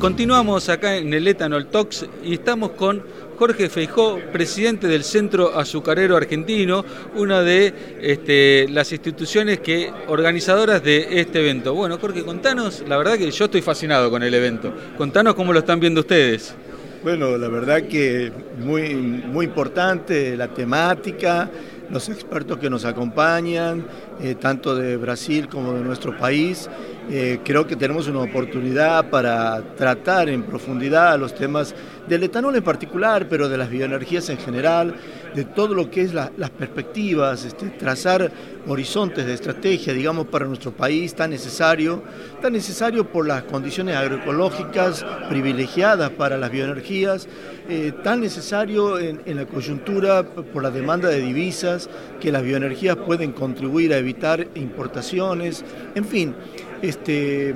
Continuamos 0.00 0.70
acá 0.70 0.96
en 0.96 1.12
el 1.12 1.28
Ethanol 1.28 1.66
Talks 1.66 2.06
y 2.24 2.32
estamos 2.32 2.70
con 2.70 3.02
Jorge 3.38 3.68
Feijó, 3.68 4.18
presidente 4.32 4.86
del 4.86 5.04
Centro 5.04 5.58
Azucarero 5.58 6.16
Argentino, 6.16 6.86
una 7.16 7.42
de 7.42 7.98
este, 8.00 8.66
las 8.70 8.92
instituciones 8.92 9.60
que 9.60 9.92
organizadoras 10.08 10.82
de 10.82 11.20
este 11.20 11.40
evento. 11.40 11.74
Bueno, 11.74 11.98
Jorge, 11.98 12.24
contanos, 12.24 12.82
la 12.88 12.96
verdad 12.96 13.18
que 13.18 13.30
yo 13.30 13.44
estoy 13.44 13.60
fascinado 13.60 14.10
con 14.10 14.22
el 14.22 14.32
evento. 14.32 14.72
Contanos 14.96 15.34
cómo 15.34 15.52
lo 15.52 15.58
están 15.58 15.78
viendo 15.78 16.00
ustedes. 16.00 16.54
Bueno, 17.02 17.36
la 17.36 17.48
verdad 17.48 17.82
que 17.82 18.32
muy, 18.58 18.94
muy 18.94 19.44
importante 19.44 20.34
la 20.34 20.48
temática, 20.48 21.50
los 21.90 22.08
expertos 22.08 22.58
que 22.58 22.70
nos 22.70 22.86
acompañan, 22.86 23.86
eh, 24.22 24.34
tanto 24.34 24.74
de 24.74 24.96
Brasil 24.96 25.48
como 25.48 25.74
de 25.74 25.80
nuestro 25.80 26.16
país. 26.16 26.70
Eh, 27.12 27.40
creo 27.42 27.66
que 27.66 27.74
tenemos 27.74 28.06
una 28.06 28.20
oportunidad 28.20 29.10
para 29.10 29.74
tratar 29.74 30.28
en 30.28 30.44
profundidad 30.44 31.18
los 31.18 31.34
temas 31.34 31.74
del 32.06 32.22
etanol 32.22 32.54
en 32.54 32.62
particular, 32.62 33.26
pero 33.28 33.48
de 33.48 33.58
las 33.58 33.68
bioenergías 33.68 34.28
en 34.28 34.38
general, 34.38 34.94
de 35.34 35.44
todo 35.44 35.74
lo 35.74 35.90
que 35.90 36.02
es 36.02 36.14
las 36.14 36.50
perspectivas, 36.50 37.44
este, 37.44 37.70
trazar 37.70 38.30
horizontes 38.68 39.26
de 39.26 39.34
estrategia, 39.34 39.92
digamos, 39.92 40.28
para 40.28 40.46
nuestro 40.46 40.70
país 40.70 41.12
tan 41.12 41.30
necesario, 41.30 42.00
tan 42.40 42.52
necesario 42.52 43.04
por 43.10 43.26
las 43.26 43.42
condiciones 43.42 43.96
agroecológicas 43.96 45.04
privilegiadas 45.28 46.10
para 46.10 46.38
las 46.38 46.52
bioenergías, 46.52 47.26
eh, 47.68 47.92
tan 48.04 48.20
necesario 48.20 49.00
en, 49.00 49.20
en 49.26 49.36
la 49.36 49.46
coyuntura 49.46 50.22
por 50.22 50.62
la 50.62 50.70
demanda 50.70 51.08
de 51.08 51.20
divisas, 51.20 51.90
que 52.20 52.30
las 52.30 52.44
bioenergías 52.44 52.96
pueden 52.96 53.32
contribuir 53.32 53.92
a 53.92 53.98
evitar 53.98 54.46
importaciones, 54.54 55.64
en 55.96 56.04
fin 56.04 56.34
este, 56.82 57.54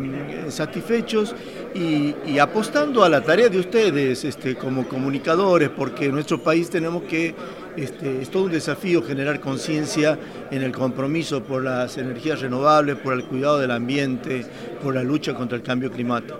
satisfechos 0.49 1.35
y, 1.75 2.39
apostando 2.39 3.05
a 3.05 3.09
la 3.09 3.23
tarea 3.23 3.49
de 3.49 3.59
ustedes 3.59 4.25
este, 4.25 4.55
como 4.55 4.87
comunicadores, 4.87 5.71
porque 5.71 6.07
en 6.07 6.13
nuestro 6.13 6.39
país 6.43 6.69
tenemos 6.71 7.03
que, 7.05 7.35
este, 7.77 8.23
es 8.23 8.31
todo 8.31 8.45
un 8.45 8.53
desafío 8.53 9.03
generar 9.03 9.41
conciencia 9.41 10.19
en 10.51 10.63
el 10.63 10.73
compromiso 10.73 11.43
por 11.43 11.63
las 11.63 11.97
energías 11.97 12.41
renovables, 12.41 12.97
por 12.97 13.15
el 13.15 13.25
cuidado 13.25 13.59
del 13.59 13.71
ambiente, 13.71 14.45
por 14.83 14.95
la 14.95 15.03
lucha 15.03 15.35
contra 15.35 15.57
el 15.57 15.63
cambio 15.63 15.91
climático. 15.91 16.39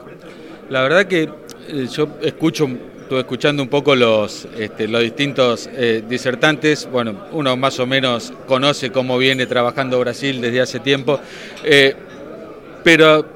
La 0.69 0.83
verdad 0.83 1.07
que 1.07 1.29
eh, 1.69 1.87
yo 1.91 2.09
escucho 2.23 2.69
estuve 3.05 3.21
escuchando 3.21 3.63
un 3.63 3.69
poco 3.69 3.95
los, 3.95 4.49
los 4.79 5.03
distintos 5.03 5.69
eh, 5.71 6.03
disertantes. 6.09 6.89
Bueno, 6.91 7.27
uno 7.33 7.55
más 7.55 7.79
o 7.79 7.87
menos 7.87 8.33
conoce 8.47 8.91
cómo 8.91 9.19
viene 9.19 9.45
trabajando 9.47 10.01
Brasil 10.01 10.41
desde 10.41 10.63
hace 10.63 10.81
tiempo. 10.81 11.21
Eh, 11.63 11.95
pero 12.85 13.27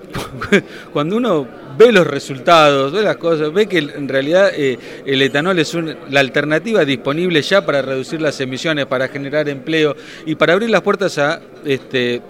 cuando 0.93 1.17
uno 1.17 1.49
ve 1.77 1.93
los 1.93 2.07
resultados, 2.07 2.93
ve 2.93 3.03
las 3.03 3.17
cosas, 3.17 3.53
ve 3.53 3.67
que 3.67 3.79
en 3.79 4.09
realidad 4.09 4.51
eh, 4.55 4.79
el 5.07 5.23
etanol 5.23 5.59
es 5.59 5.75
la 6.11 6.21
alternativa 6.21 6.85
disponible 6.85 7.41
ya 7.41 7.65
para 7.65 7.83
reducir 7.83 8.21
las 8.21 8.41
emisiones, 8.41 8.87
para 8.87 9.09
generar 9.09 9.49
empleo 9.49 9.97
y 10.27 10.35
para 10.35 10.53
abrir 10.53 10.71
las 10.71 10.83
puertas 10.83 11.19
a 11.19 11.41
este, 11.65 12.21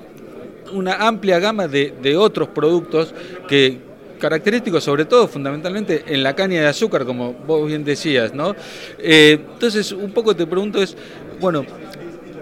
una 0.73 1.07
amplia 1.07 1.39
gama 1.39 1.67
de, 1.67 2.17
otros 2.17 2.49
productos 2.49 3.15
que 3.49 3.89
característicos 4.21 4.83
sobre 4.83 5.05
todo 5.05 5.29
fundamentalmente 5.29 6.05
en 6.09 6.23
la 6.23 6.35
caña 6.35 6.61
de 6.61 6.67
azúcar, 6.67 7.05
como 7.05 7.33
vos 7.33 7.67
bien 7.67 7.85
decías, 7.85 8.35
¿no? 8.35 8.55
Eh, 8.99 9.39
entonces, 9.55 9.93
un 9.93 10.11
poco 10.11 10.35
te 10.35 10.45
pregunto 10.45 10.83
es, 10.83 10.97
bueno, 11.41 11.65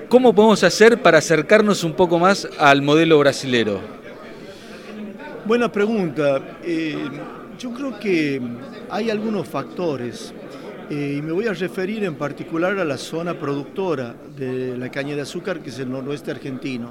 ¿cómo 0.09 0.35
podemos 0.35 0.65
hacer 0.65 1.03
para 1.03 1.19
acercarnos 1.19 1.85
un 1.85 1.93
poco 1.93 2.19
más 2.19 2.49
al 2.59 2.81
modelo 2.81 3.19
brasilero? 3.19 3.96
Buena 5.45 5.71
pregunta. 5.71 6.59
Eh, 6.65 6.97
yo 7.59 7.73
creo 7.73 7.99
que 7.99 8.41
hay 8.91 9.11
algunos 9.11 9.49
factores 9.49 10.35
eh, 10.91 11.17
y 11.19 11.23
me 11.23 11.33
voy 11.33 11.47
a 11.47 11.53
referir 11.53 12.05
en 12.05 12.15
particular 12.15 12.79
a 12.79 12.85
la 12.85 12.97
zona 12.97 13.35
productora 13.35 14.15
de 14.37 14.77
la 14.77 14.91
caña 14.91 15.15
de 15.17 15.23
azúcar, 15.23 15.61
que 15.61 15.71
es 15.71 15.79
el 15.79 15.91
noroeste 15.91 16.31
argentino. 16.31 16.91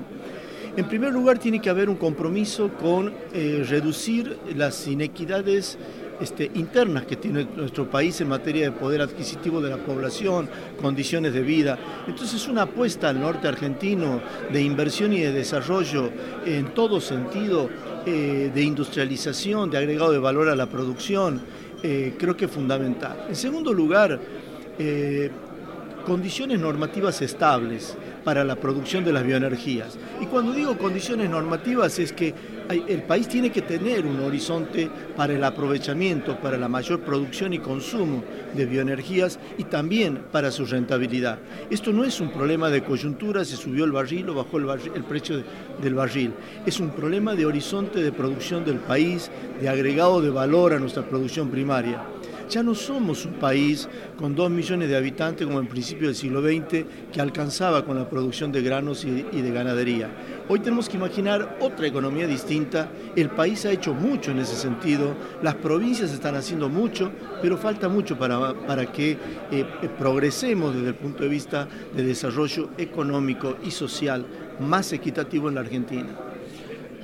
En 0.78 0.88
primer 0.88 1.14
lugar, 1.14 1.40
tiene 1.40 1.62
que 1.62 1.70
haber 1.70 1.90
un 1.90 1.96
compromiso 1.96 2.70
con 2.74 3.14
eh, 3.34 3.66
reducir 3.68 4.38
las 4.56 4.86
inequidades 4.88 5.78
este, 6.20 6.52
internas 6.56 7.06
que 7.06 7.16
tiene 7.16 7.48
nuestro 7.56 7.90
país 7.90 8.20
en 8.22 8.30
materia 8.30 8.66
de 8.66 8.72
poder 8.72 9.02
adquisitivo 9.02 9.62
de 9.62 9.70
la 9.70 9.78
población, 9.78 10.50
condiciones 10.82 11.34
de 11.34 11.42
vida. 11.42 11.78
Entonces 12.08 12.48
una 12.48 12.64
apuesta 12.64 13.10
al 13.10 13.20
norte 13.20 13.48
argentino 13.48 14.22
de 14.52 14.62
inversión 14.62 15.14
y 15.14 15.20
de 15.20 15.32
desarrollo 15.32 16.10
en 16.46 16.74
todo 16.74 17.00
sentido, 17.00 17.70
eh, 18.06 18.52
de 18.54 18.62
industrialización, 18.62 19.70
de 19.70 19.78
agregado 19.78 20.12
de 20.12 20.20
valor 20.20 20.50
a 20.50 20.56
la 20.56 20.68
producción, 20.68 21.42
eh, 21.82 22.14
creo 22.18 22.38
que 22.38 22.46
es 22.46 22.52
fundamental. 22.52 23.26
En 23.30 23.36
segundo 23.36 23.74
lugar, 23.74 24.20
eh, 24.78 25.30
condiciones 26.06 26.60
normativas 26.60 27.22
estables 27.22 27.98
para 28.24 28.44
la 28.44 28.56
producción 28.56 29.04
de 29.04 29.12
las 29.12 29.26
bioenergías. 29.26 29.98
Y 30.22 30.26
cuando 30.28 30.54
digo 30.54 30.78
condiciones 30.78 31.30
normativas 31.30 32.00
es 32.00 32.14
que 32.14 32.34
el 32.70 33.04
país 33.04 33.28
tiene 33.28 33.52
que 33.52 33.62
tener 33.62 34.06
un 34.06 34.20
horizonte 34.22 34.90
para 35.16 35.34
el 35.34 35.44
aprovechamiento, 35.44 36.40
para 36.40 36.58
la 36.58 36.68
mayor 36.68 37.02
producción 37.02 37.54
y 37.54 37.60
consumo 37.60 38.24
de 38.56 38.66
bioenergías 38.66 39.40
y 39.58 39.66
también 39.66 40.26
para 40.32 40.52
su 40.52 40.66
rentabilidad. 40.66 41.40
Esto 41.70 41.92
no 41.92 42.04
es 42.04 42.20
un 42.20 42.32
problema 42.32 42.70
de 42.70 42.84
coyuntura, 42.84 43.46
se 43.46 43.56
subió 43.56 43.86
el 43.86 43.92
barril 43.92 44.30
o 44.30 44.36
bajó 44.36 44.58
el, 44.58 45.04
precio 45.04 45.44
del 45.82 45.94
barril. 45.94 46.34
Es 46.66 46.80
un 46.80 46.90
problema 46.90 47.36
de 47.36 47.46
horizonte 47.46 48.02
de 48.02 48.12
producción 48.12 48.66
del 48.66 48.78
país, 48.78 49.30
de 49.60 49.70
agregado 49.70 50.22
de 50.22 50.30
valor 50.30 50.74
a 50.74 50.80
nuestra 50.80 51.04
producción 51.04 51.50
primaria. 51.50 52.02
Ya 52.50 52.62
no 52.62 52.76
somos 52.76 53.26
un 53.26 53.34
país 53.34 53.88
con 54.18 54.36
dos 54.36 54.50
millones 54.52 54.90
de 54.90 54.96
habitantes 54.96 55.46
como 55.48 55.60
en 55.60 55.68
principio 55.68 56.08
del 56.08 56.16
siglo 56.16 56.42
XX 56.42 56.86
que 57.12 57.22
alcanzaba 57.22 57.86
con 57.86 57.98
la 57.98 58.10
producción 58.10 58.52
de 58.52 58.62
granos 58.62 59.04
y 59.04 59.42
de 59.42 59.52
ganadería. 59.52 60.10
Hoy 60.48 60.60
tenemos 60.60 60.88
que 60.88 60.98
imaginar 60.98 61.58
otra 61.60 61.88
economía 61.88 62.28
distinta. 62.28 62.90
El 63.16 63.30
país 63.30 63.66
ha 63.66 63.72
hecho 63.72 63.94
mucho 63.94 64.32
en 64.32 64.40
ese 64.40 64.56
sentido, 64.56 65.16
las 65.42 65.56
provincias 65.56 66.12
están 66.12 66.36
haciendo 66.36 66.70
mucho, 66.70 67.12
pero 67.42 67.58
falta 67.58 67.90
mucho 67.90 68.18
para, 68.18 68.54
para 68.54 68.92
que 68.92 69.18
eh, 69.52 69.66
progresemos 69.98 70.76
desde 70.76 70.90
el 70.90 70.96
punto 70.96 71.24
de 71.24 71.30
vista 71.30 71.68
de 71.96 72.04
desarrollo 72.04 72.70
económico 72.78 73.58
y 73.64 73.72
social 73.72 74.26
más 74.60 74.94
equitativo 74.94 75.50
en 75.50 75.56
la 75.56 75.62
Argentina. 75.62 76.10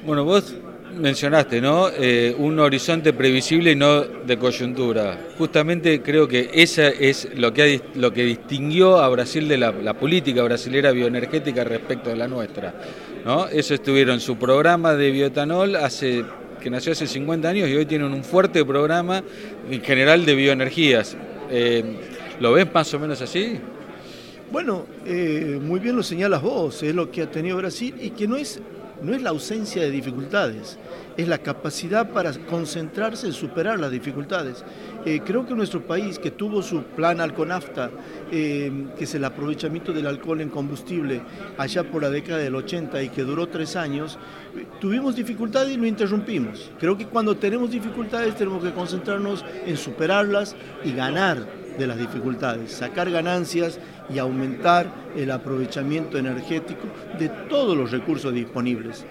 Bueno, 0.06 0.24
vos 0.24 0.56
mencionaste, 0.96 1.62
¿no? 1.62 1.90
Eh, 1.90 2.36
un 2.38 2.60
horizonte 2.60 3.14
previsible 3.14 3.72
y 3.72 3.76
no 3.76 4.02
de 4.02 4.38
coyuntura. 4.38 5.18
Justamente 5.38 6.02
creo 6.02 6.28
que 6.28 6.50
esa 6.54 6.88
es 6.90 7.30
lo 7.36 7.54
que, 7.54 7.82
lo 7.96 8.12
que 8.14 8.24
distinguió 8.24 8.98
a 9.00 9.10
Brasil 9.10 9.48
de 9.48 9.58
la, 9.58 9.94
política 9.94 10.44
brasilera 10.44 10.92
bioenergética 10.92 11.64
respecto 11.64 12.12
a 12.12 12.16
la 12.16 12.28
nuestra. 12.28 12.74
¿no? 13.26 13.48
Eso 13.48 13.74
estuvieron 13.74 14.20
su 14.20 14.38
programa 14.38 14.96
de 14.96 15.12
bioetanol 15.12 15.76
hace 15.76 16.24
que 16.62 16.70
nació 16.70 16.92
hace 16.92 17.08
50 17.08 17.50
años 17.50 17.68
y 17.68 17.76
hoy 17.76 17.88
tienen 17.88 18.14
un 18.14 18.24
fuerte 18.24 18.64
programa 18.64 19.24
en 19.70 19.82
general 19.82 20.26
de 20.26 20.36
bioenergías. 20.36 21.18
Eh, 21.50 21.84
¿Lo 22.40 22.54
ves 22.54 22.72
más 22.72 22.94
o 22.94 23.00
menos 23.00 23.20
así? 23.22 23.60
Bueno, 24.52 24.86
eh, 25.06 25.60
muy 25.62 25.80
bien 25.80 25.96
lo 25.96 26.04
señalas 26.04 26.42
vos, 26.42 26.84
es 26.84 26.94
lo 26.94 27.10
que 27.10 27.22
ha 27.22 27.32
tenido 27.32 27.58
Brasil 27.58 27.96
y 28.00 28.12
que 28.12 28.28
no 28.28 28.36
es 28.36 28.60
no 29.02 29.14
es 29.14 29.22
la 29.22 29.32
ausencia 29.32 29.82
de 29.82 29.92
dificultades, 29.92 30.78
es 31.18 31.28
la 31.28 31.40
capacidad 31.40 32.10
para 32.10 32.32
concentrarse 32.34 33.28
en 33.28 33.34
superar 33.34 33.80
las 33.80 33.92
dificultades. 33.92 34.64
Eh, 35.06 35.22
creo 35.26 35.46
que 35.46 35.56
nuestro 35.56 35.82
país, 35.82 36.20
que 36.20 36.32
tuvo 36.32 36.62
su 36.62 36.84
plan 36.84 37.20
Alconafta, 37.20 37.90
eh, 38.32 38.72
que 38.98 39.04
es 39.04 39.16
el 39.16 39.26
aprovechamiento 39.26 39.92
del 39.94 40.08
alcohol 40.08 40.42
en 40.42 40.50
combustible 40.50 41.22
allá 41.58 41.84
por 41.84 42.02
la 42.02 42.10
década 42.10 42.40
del 42.40 42.56
80 42.56 43.02
y 43.02 43.10
que 43.10 43.24
duró 43.24 43.48
tres 43.48 43.76
años, 43.76 44.20
tuvimos 44.80 45.16
dificultades 45.16 45.74
y 45.74 45.78
lo 45.78 45.88
interrumpimos. 45.88 46.72
Creo 46.80 46.98
que 46.98 47.08
cuando 47.08 47.36
tenemos 47.36 47.72
dificultades 47.72 48.36
tenemos 48.36 48.64
que 48.64 48.72
concentrarnos 48.72 49.44
en 49.66 49.78
superarlas 49.78 50.56
y 50.84 50.92
ganar 50.94 51.61
de 51.82 51.88
las 51.88 51.98
dificultades, 51.98 52.72
sacar 52.72 53.10
ganancias 53.10 53.80
y 54.14 54.20
aumentar 54.20 54.86
el 55.16 55.32
aprovechamiento 55.32 56.18
energético 56.18 56.88
de 57.18 57.28
todos 57.50 57.76
los 57.76 57.92
recursos 57.92 58.34
disponibles. 58.34 59.04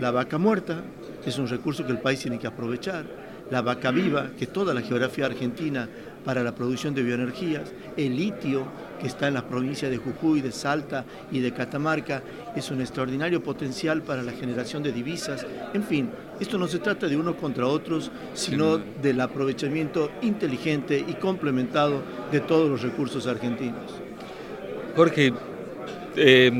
La 0.00 0.10
vaca 0.10 0.36
muerta 0.36 0.82
es 1.24 1.38
un 1.38 1.48
recurso 1.48 1.86
que 1.86 1.92
el 1.92 2.00
país 2.00 2.20
tiene 2.20 2.38
que 2.38 2.46
aprovechar, 2.46 3.04
la 3.50 3.62
vaca 3.62 3.92
viva, 3.92 4.30
que 4.36 4.48
toda 4.48 4.74
la 4.74 4.82
geografía 4.82 5.26
argentina 5.26 5.88
para 6.24 6.42
la 6.42 6.54
producción 6.54 6.92
de 6.94 7.04
bioenergías, 7.04 7.72
el 7.96 8.16
litio, 8.16 8.66
que 8.98 9.06
está 9.06 9.28
en 9.28 9.34
las 9.34 9.44
provincias 9.44 9.90
de 9.90 9.98
Jujuy, 9.98 10.40
de 10.40 10.52
Salta 10.52 11.04
y 11.30 11.40
de 11.40 11.52
Catamarca, 11.52 12.22
es 12.54 12.70
un 12.70 12.80
extraordinario 12.80 13.42
potencial 13.42 14.02
para 14.02 14.22
la 14.22 14.32
generación 14.32 14.82
de 14.82 14.92
divisas. 14.92 15.46
En 15.74 15.84
fin, 15.84 16.10
esto 16.40 16.58
no 16.58 16.66
se 16.66 16.78
trata 16.78 17.06
de 17.06 17.16
unos 17.16 17.36
contra 17.36 17.66
otros, 17.66 18.10
sino 18.34 18.78
del 18.78 19.20
aprovechamiento 19.20 20.10
inteligente 20.22 21.04
y 21.06 21.14
complementado 21.14 22.02
de 22.30 22.40
todos 22.40 22.68
los 22.68 22.82
recursos 22.82 23.26
argentinos. 23.26 23.92
Jorge, 24.94 25.32
eh, 26.16 26.50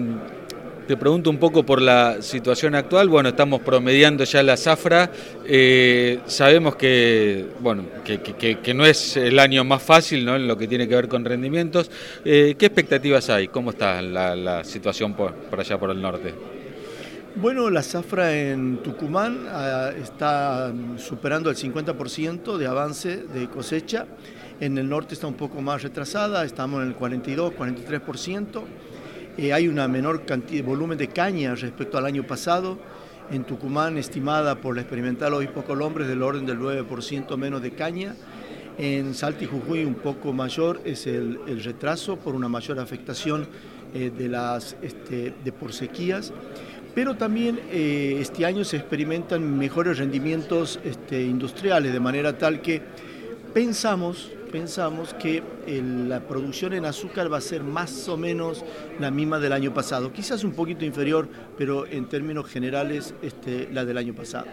te 0.87 0.97
pregunto 0.97 1.31
un 1.31 1.39
poco 1.39 1.65
por 1.65 1.83
la 1.83 2.23
situación 2.23 2.75
actual. 2.75 3.09
Bueno, 3.09 3.31
estamos 3.31 3.61
promediando 3.61 4.25
ya 4.25 4.43
la 4.43 4.57
zafra. 4.57 5.11
Eh, 5.45 6.21
sabemos 6.27 6.77
que, 6.77 7.47
bueno, 7.61 7.85
que, 8.05 8.75
no 8.75 8.87
es 8.87 9.17
el 9.17 9.39
año 9.39 9.65
más 9.65 9.83
fácil 9.83 10.25
¿no? 10.25 10.37
en 10.37 10.47
lo 10.47 10.57
que 10.57 10.69
tiene 10.69 10.87
que 10.87 10.95
ver 10.95 11.09
con 11.09 11.25
rendimientos. 11.25 11.91
Eh, 12.25 12.55
¿Qué 12.57 12.67
expectativas 12.67 13.29
hay? 13.31 13.49
¿Cómo 13.49 13.71
está 13.71 14.01
la, 14.01 14.63
situación 14.63 15.15
por, 15.15 15.35
allá 15.59 15.79
por 15.79 15.91
el 15.91 16.01
norte? 16.01 16.35
Bueno, 17.35 17.69
la 17.69 17.83
zafra 17.83 18.35
en 18.35 18.79
Tucumán 18.79 19.47
ah, 19.49 19.91
está 20.01 20.73
superando 20.97 21.51
el 21.51 21.57
50% 21.57 22.57
de 22.57 22.67
avance 22.67 23.25
de 23.25 23.49
cosecha. 23.49 24.07
En 24.61 24.79
el 24.79 24.89
norte 24.89 25.15
está 25.15 25.27
un 25.27 25.35
poco 25.35 25.61
más 25.61 25.83
retrasada, 25.83 26.45
estamos 26.45 26.81
en 26.83 26.89
el 26.89 26.95
42, 26.95 27.53
43%. 27.55 28.63
Eh, 29.39 29.53
hay 29.53 29.69
una 29.69 29.87
menor 29.87 30.23
volumen 30.65 30.97
de 30.97 31.09
caña 31.09 31.55
respecto 31.55 31.99
al 31.99 32.07
año 32.07 32.27
pasado. 32.27 32.79
En 33.31 33.45
Tucumán, 33.45 33.99
estimada 33.99 34.55
por 34.61 34.75
la 34.75 34.81
experimental 34.81 35.35
Obispo 35.35 35.63
Colombres, 35.63 36.09
del 36.09 36.23
orden 36.23 36.47
del 36.47 36.59
9% 36.59 37.37
menos 37.37 37.61
de 37.61 37.73
caña. 37.73 38.15
En 38.79 39.15
Salta 39.15 39.45
y 39.45 39.47
Jujuy 39.47 39.85
un 39.85 39.97
poco 39.97 40.33
mayor 40.33 40.81
es 40.85 41.07
el, 41.07 41.39
retraso 41.63 42.17
por 42.17 42.35
una 42.35 42.49
mayor 42.49 42.79
afectación 42.79 43.47
eh, 43.95 44.11
de, 44.17 44.29
las, 44.29 44.77
este, 44.81 45.35
de 45.45 45.53
por 45.53 45.75
sequías. 45.75 46.33
Pero 46.95 47.17
también 47.17 47.61
eh, 47.71 48.17
este 48.21 48.47
año 48.47 48.65
se 48.65 48.79
experimentan 48.79 49.59
mejores 49.59 49.99
rendimientos 49.99 50.81
este, 50.83 51.23
industriales, 51.23 51.93
de 51.93 52.01
manera 52.01 52.39
tal 52.39 52.63
que 52.63 52.81
pensamos 53.53 54.31
pensamos 54.57 55.13
que 55.13 55.43
la 56.09 56.21
producción 56.21 56.73
en 56.73 56.87
azúcar 56.87 57.31
va 57.31 57.37
a 57.37 57.43
ser 57.43 57.63
más 57.63 58.09
o 58.09 58.17
menos 58.17 58.65
la 58.99 59.11
misma 59.11 59.39
del 59.39 59.53
año 59.53 59.75
pasado, 59.75 60.11
quizás 60.15 60.45
un 60.45 60.53
poquito 60.53 60.83
inferior, 60.83 61.29
pero 61.59 61.87
en 61.87 62.07
términos 62.07 62.47
generales 62.47 63.13
este, 63.21 63.69
la 63.71 63.85
del 63.85 63.99
año 63.99 64.15
pasado. 64.15 64.47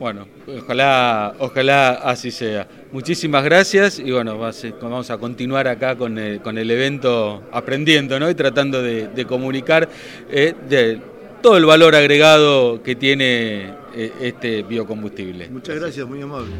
Bueno, 0.00 0.26
ojalá, 0.48 1.34
ojalá 1.38 1.92
así 2.02 2.32
sea. 2.32 2.66
Muchísimas 2.90 3.44
gracias 3.44 4.00
y 4.00 4.10
bueno, 4.10 4.36
vamos 4.80 5.10
a 5.12 5.18
continuar 5.18 5.68
acá 5.68 5.94
con 5.94 6.18
el, 6.18 6.70
evento 6.72 7.44
aprendiendo 7.52 8.18
¿no? 8.18 8.28
y 8.28 8.34
tratando 8.34 8.82
de, 8.82 9.24
comunicar 9.24 9.88
eh, 10.32 10.52
de 10.68 11.00
todo 11.40 11.58
el 11.58 11.64
valor 11.64 11.94
agregado 11.94 12.82
que 12.82 12.96
tiene 12.96 13.72
eh, 13.94 14.12
este 14.20 14.64
biocombustible. 14.64 15.48
Muchas 15.48 15.78
gracias, 15.78 16.08
muy 16.08 16.20
amable. 16.20 16.50